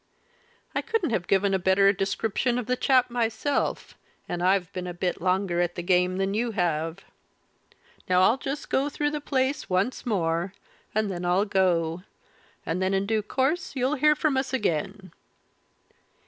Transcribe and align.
I 0.73 0.81
couldn't 0.81 1.11
have 1.11 1.27
given 1.27 1.53
a 1.53 1.59
better 1.59 1.93
description 1.93 2.57
of 2.57 2.67
a 2.71 2.75
chap 2.75 3.11
myself 3.11 3.93
and 4.27 4.41
I've 4.41 4.73
been 4.73 4.87
a 4.87 4.95
bit 4.95 5.21
longer 5.21 5.61
at 5.61 5.75
the 5.75 5.83
game 5.83 6.17
than 6.17 6.33
you 6.33 6.53
have. 6.53 7.05
Now 8.09 8.23
I'll 8.23 8.39
just 8.39 8.71
go 8.71 8.89
through 8.89 9.11
the 9.11 9.21
place 9.21 9.69
once 9.69 10.03
more, 10.03 10.55
and 10.95 11.11
then 11.11 11.23
I'll 11.23 11.45
go; 11.45 12.01
and 12.65 12.81
then 12.81 12.95
in 12.95 13.05
due 13.05 13.21
course 13.21 13.75
you'll 13.75 13.93
hear 13.93 14.15
from 14.15 14.37
us 14.37 14.53
again." 14.53 15.11